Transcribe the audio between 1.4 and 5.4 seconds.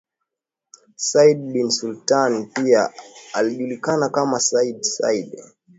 bin Sultani pia alijulikana kama Sayyid Said